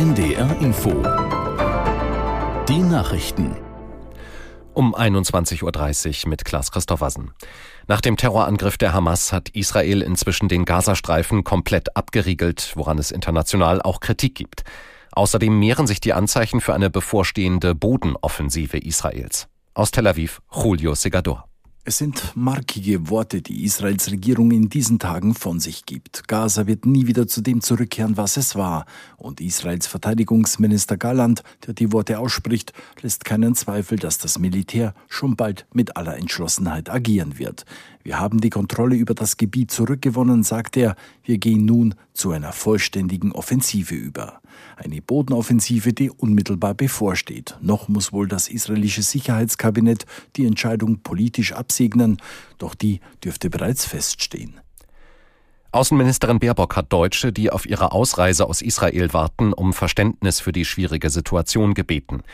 NDR 0.00 0.58
Info. 0.62 0.88
Die 2.66 2.78
Nachrichten. 2.78 3.54
Um 4.72 4.94
21.30 4.94 6.24
Uhr 6.24 6.30
mit 6.30 6.46
Klaas 6.46 6.72
Christoffersen. 6.72 7.32
Nach 7.86 8.00
dem 8.00 8.16
Terrorangriff 8.16 8.78
der 8.78 8.94
Hamas 8.94 9.30
hat 9.30 9.50
Israel 9.50 10.00
inzwischen 10.00 10.48
den 10.48 10.64
Gazastreifen 10.64 11.44
komplett 11.44 11.98
abgeriegelt, 11.98 12.72
woran 12.76 12.96
es 12.96 13.10
international 13.10 13.82
auch 13.82 14.00
Kritik 14.00 14.34
gibt. 14.36 14.62
Außerdem 15.12 15.58
mehren 15.58 15.86
sich 15.86 16.00
die 16.00 16.14
Anzeichen 16.14 16.62
für 16.62 16.72
eine 16.72 16.88
bevorstehende 16.88 17.74
Bodenoffensive 17.74 18.78
Israels. 18.78 19.48
Aus 19.74 19.90
Tel 19.90 20.06
Aviv, 20.06 20.40
Julio 20.50 20.94
Segador. 20.94 21.49
Es 21.82 21.96
sind 21.96 22.36
markige 22.36 23.08
Worte, 23.08 23.40
die 23.40 23.64
Israels 23.64 24.10
Regierung 24.10 24.50
in 24.50 24.68
diesen 24.68 24.98
Tagen 24.98 25.32
von 25.34 25.60
sich 25.60 25.86
gibt. 25.86 26.28
Gaza 26.28 26.66
wird 26.66 26.84
nie 26.84 27.06
wieder 27.06 27.26
zu 27.26 27.40
dem 27.40 27.62
zurückkehren, 27.62 28.18
was 28.18 28.36
es 28.36 28.54
war. 28.54 28.84
Und 29.16 29.40
Israels 29.40 29.86
Verteidigungsminister 29.86 30.98
Galland, 30.98 31.42
der 31.66 31.72
die 31.72 31.90
Worte 31.90 32.18
ausspricht, 32.18 32.74
lässt 33.00 33.24
keinen 33.24 33.54
Zweifel, 33.54 33.98
dass 33.98 34.18
das 34.18 34.38
Militär 34.38 34.94
schon 35.08 35.36
bald 35.36 35.66
mit 35.72 35.96
aller 35.96 36.18
Entschlossenheit 36.18 36.90
agieren 36.90 37.38
wird. 37.38 37.64
Wir 38.02 38.20
haben 38.20 38.42
die 38.42 38.50
Kontrolle 38.50 38.96
über 38.96 39.14
das 39.14 39.38
Gebiet 39.38 39.70
zurückgewonnen, 39.70 40.42
sagt 40.42 40.76
er. 40.76 40.96
Wir 41.24 41.38
gehen 41.38 41.64
nun 41.64 41.94
zu 42.12 42.30
einer 42.30 42.52
vollständigen 42.52 43.32
Offensive 43.32 43.94
über. 43.94 44.42
Eine 44.76 45.02
Bodenoffensive, 45.02 45.92
die 45.92 46.10
unmittelbar 46.10 46.74
bevorsteht. 46.74 47.56
Noch 47.60 47.88
muss 47.88 48.12
wohl 48.12 48.28
das 48.28 48.48
israelische 48.48 49.02
Sicherheitskabinett 49.02 50.06
die 50.36 50.46
Entscheidung 50.46 51.00
politisch 51.02 51.52
absegnen, 51.52 52.18
doch 52.58 52.74
die 52.74 53.00
dürfte 53.22 53.50
bereits 53.50 53.84
feststehen. 53.84 54.60
Außenministerin 55.72 56.40
Baerbock 56.40 56.74
hat 56.74 56.92
Deutsche, 56.92 57.32
die 57.32 57.50
auf 57.50 57.64
ihre 57.64 57.92
Ausreise 57.92 58.46
aus 58.46 58.60
Israel 58.60 59.12
warten, 59.12 59.52
um 59.52 59.72
Verständnis 59.72 60.40
für 60.40 60.50
die 60.50 60.64
schwierige 60.64 61.10
Situation 61.10 61.74
gebeten. 61.74 62.24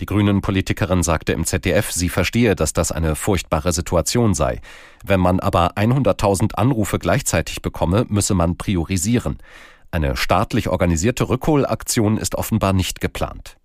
Die 0.00 0.06
Grünen-Politikerin 0.06 1.02
sagte 1.02 1.32
im 1.32 1.44
ZDF, 1.44 1.90
sie 1.90 2.08
verstehe, 2.08 2.54
dass 2.54 2.72
das 2.72 2.92
eine 2.92 3.16
furchtbare 3.16 3.72
Situation 3.72 4.34
sei. 4.34 4.60
Wenn 5.04 5.20
man 5.20 5.40
aber 5.40 5.74
100.000 5.76 6.54
Anrufe 6.54 7.00
gleichzeitig 7.00 7.62
bekomme, 7.62 8.06
müsse 8.08 8.34
man 8.34 8.56
priorisieren. 8.56 9.38
Eine 9.94 10.16
staatlich 10.16 10.68
organisierte 10.68 11.28
Rückholaktion 11.28 12.16
ist 12.16 12.34
offenbar 12.34 12.72
nicht 12.72 13.00
geplant. 13.00 13.58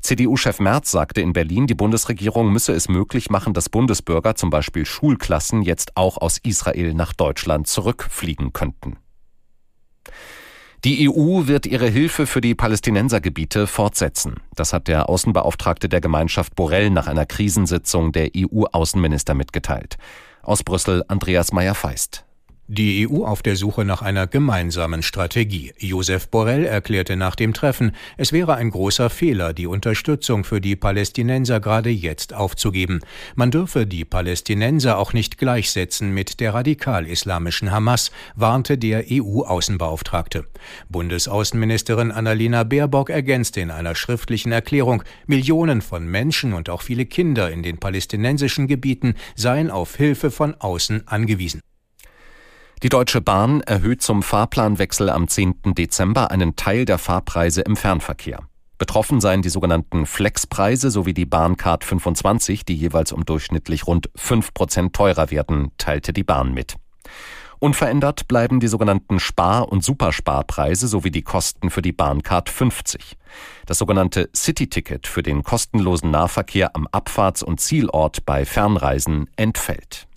CDU-Chef 0.00 0.60
Merz 0.60 0.92
sagte 0.92 1.20
in 1.20 1.32
Berlin, 1.32 1.66
die 1.66 1.74
Bundesregierung 1.74 2.52
müsse 2.52 2.72
es 2.72 2.88
möglich 2.88 3.30
machen, 3.30 3.52
dass 3.52 3.68
Bundesbürger, 3.68 4.36
zum 4.36 4.48
Beispiel 4.48 4.86
Schulklassen, 4.86 5.60
jetzt 5.60 5.96
auch 5.96 6.18
aus 6.18 6.38
Israel 6.38 6.94
nach 6.94 7.12
Deutschland 7.12 7.66
zurückfliegen 7.66 8.52
könnten. 8.52 8.98
Die 10.84 11.10
EU 11.10 11.48
wird 11.48 11.66
ihre 11.66 11.88
Hilfe 11.88 12.28
für 12.28 12.40
die 12.40 12.54
Palästinensergebiete 12.54 13.66
fortsetzen. 13.66 14.36
Das 14.54 14.72
hat 14.72 14.86
der 14.86 15.08
Außenbeauftragte 15.08 15.88
der 15.88 16.00
Gemeinschaft 16.00 16.54
Borrell 16.54 16.90
nach 16.90 17.08
einer 17.08 17.26
Krisensitzung 17.26 18.12
der 18.12 18.30
EU-Außenminister 18.36 19.34
mitgeteilt. 19.34 19.96
Aus 20.44 20.62
Brüssel 20.62 21.02
Andreas 21.08 21.52
Meyer-Feist. 21.52 22.24
Die 22.68 23.06
EU 23.06 23.26
auf 23.26 23.42
der 23.42 23.56
Suche 23.56 23.84
nach 23.84 24.00
einer 24.00 24.26
gemeinsamen 24.26 25.02
Strategie. 25.02 25.72
Josef 25.78 26.28
Borrell 26.28 26.64
erklärte 26.64 27.16
nach 27.16 27.34
dem 27.34 27.52
Treffen, 27.52 27.92
es 28.16 28.32
wäre 28.32 28.54
ein 28.54 28.70
großer 28.70 29.10
Fehler, 29.10 29.52
die 29.52 29.66
Unterstützung 29.66 30.44
für 30.44 30.60
die 30.60 30.74
Palästinenser 30.74 31.60
gerade 31.60 31.90
jetzt 31.90 32.32
aufzugeben. 32.32 33.00
Man 33.34 33.50
dürfe 33.50 33.84
die 33.84 34.04
Palästinenser 34.04 34.96
auch 34.96 35.12
nicht 35.12 35.38
gleichsetzen 35.38 36.14
mit 36.14 36.38
der 36.38 36.54
radikal-islamischen 36.54 37.72
Hamas, 37.72 38.12
warnte 38.36 38.78
der 38.78 39.04
EU-Außenbeauftragte. 39.10 40.46
Bundesaußenministerin 40.88 42.12
Annalena 42.12 42.62
Baerbock 42.62 43.10
ergänzte 43.10 43.60
in 43.60 43.72
einer 43.72 43.96
schriftlichen 43.96 44.52
Erklärung, 44.52 45.02
Millionen 45.26 45.82
von 45.82 46.06
Menschen 46.06 46.52
und 46.52 46.70
auch 46.70 46.82
viele 46.82 47.06
Kinder 47.06 47.50
in 47.50 47.64
den 47.64 47.78
palästinensischen 47.78 48.68
Gebieten 48.68 49.14
seien 49.34 49.70
auf 49.70 49.96
Hilfe 49.96 50.30
von 50.30 50.54
außen 50.54 51.08
angewiesen. 51.08 51.60
Die 52.82 52.88
Deutsche 52.88 53.20
Bahn 53.20 53.60
erhöht 53.60 54.02
zum 54.02 54.24
Fahrplanwechsel 54.24 55.08
am 55.08 55.28
10. 55.28 55.54
Dezember 55.66 56.32
einen 56.32 56.56
Teil 56.56 56.84
der 56.84 56.98
Fahrpreise 56.98 57.60
im 57.60 57.76
Fernverkehr. 57.76 58.40
Betroffen 58.76 59.20
seien 59.20 59.40
die 59.40 59.50
sogenannten 59.50 60.04
Flexpreise 60.04 60.90
sowie 60.90 61.14
die 61.14 61.24
Bahncard 61.24 61.84
25, 61.84 62.64
die 62.64 62.74
jeweils 62.74 63.12
um 63.12 63.24
durchschnittlich 63.24 63.86
rund 63.86 64.10
5 64.16 64.52
Prozent 64.52 64.96
teurer 64.96 65.30
werden, 65.30 65.70
teilte 65.78 66.12
die 66.12 66.24
Bahn 66.24 66.52
mit. 66.54 66.74
Unverändert 67.60 68.26
bleiben 68.26 68.58
die 68.58 68.66
sogenannten 68.66 69.20
Spar- 69.20 69.70
und 69.70 69.84
Supersparpreise 69.84 70.88
sowie 70.88 71.12
die 71.12 71.22
Kosten 71.22 71.70
für 71.70 71.82
die 71.82 71.92
Bahncard 71.92 72.50
50. 72.50 73.16
Das 73.64 73.78
sogenannte 73.78 74.28
City-Ticket 74.34 75.06
für 75.06 75.22
den 75.22 75.44
kostenlosen 75.44 76.10
Nahverkehr 76.10 76.74
am 76.74 76.88
Abfahrts- 76.88 77.44
und 77.44 77.60
Zielort 77.60 78.26
bei 78.26 78.44
Fernreisen 78.44 79.30
entfällt. 79.36 80.08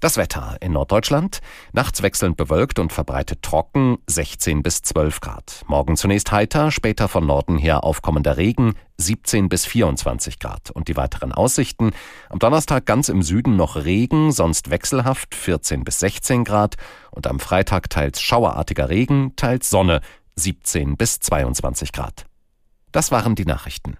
Das 0.00 0.16
Wetter 0.16 0.56
in 0.60 0.72
Norddeutschland. 0.72 1.40
Nachts 1.72 2.02
wechselnd 2.02 2.36
bewölkt 2.36 2.78
und 2.78 2.92
verbreitet 2.92 3.42
trocken, 3.42 3.98
16 4.06 4.62
bis 4.62 4.82
12 4.82 5.20
Grad. 5.20 5.64
Morgen 5.66 5.96
zunächst 5.96 6.30
heiter, 6.30 6.70
später 6.70 7.08
von 7.08 7.26
Norden 7.26 7.58
her 7.58 7.82
aufkommender 7.82 8.36
Regen, 8.36 8.74
17 8.98 9.48
bis 9.48 9.66
24 9.66 10.38
Grad. 10.38 10.70
Und 10.70 10.86
die 10.86 10.96
weiteren 10.96 11.32
Aussichten. 11.32 11.90
Am 12.28 12.38
Donnerstag 12.38 12.86
ganz 12.86 13.08
im 13.08 13.22
Süden 13.22 13.56
noch 13.56 13.74
Regen, 13.74 14.30
sonst 14.30 14.70
wechselhaft, 14.70 15.34
14 15.34 15.82
bis 15.82 15.98
16 15.98 16.44
Grad. 16.44 16.76
Und 17.10 17.26
am 17.26 17.40
Freitag 17.40 17.90
teils 17.90 18.20
schauerartiger 18.20 18.90
Regen, 18.90 19.34
teils 19.34 19.68
Sonne, 19.68 20.00
17 20.36 20.96
bis 20.96 21.18
22 21.18 21.92
Grad. 21.92 22.26
Das 22.92 23.10
waren 23.10 23.34
die 23.34 23.46
Nachrichten. 23.46 23.96